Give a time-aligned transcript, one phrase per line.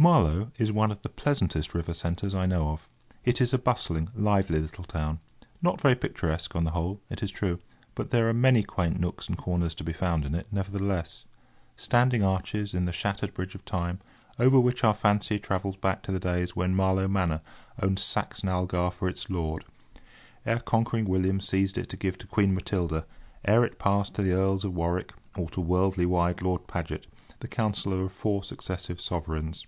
[0.00, 2.88] Marlow is one of the pleasantest river centres I know of.
[3.24, 5.18] It is a bustling, lively little town;
[5.60, 7.58] not very picturesque on the whole, it is true,
[7.96, 12.74] but there are many quaint nooks and corners to be found in it, nevertheless—standing arches
[12.74, 13.98] in the shattered bridge of Time,
[14.38, 17.40] over which our fancy travels back to the days when Marlow Manor
[17.82, 19.64] owned Saxon Algar for its lord,
[20.46, 23.04] ere conquering William seized it to give to Queen Matilda,
[23.44, 27.08] ere it passed to the Earls of Warwick or to worldly wise Lord Paget,
[27.40, 29.66] the councillor of four successive sovereigns.